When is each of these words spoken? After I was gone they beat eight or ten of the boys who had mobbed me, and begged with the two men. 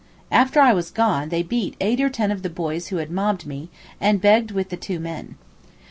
After 0.31 0.59
I 0.59 0.73
was 0.73 0.89
gone 0.89 1.29
they 1.29 1.43
beat 1.43 1.75
eight 1.79 2.01
or 2.01 2.09
ten 2.09 2.31
of 2.31 2.41
the 2.41 2.49
boys 2.49 2.87
who 2.87 2.97
had 2.97 3.11
mobbed 3.11 3.45
me, 3.45 3.69
and 3.99 4.19
begged 4.19 4.49
with 4.49 4.69
the 4.69 4.75
two 4.75 4.99
men. 4.99 5.35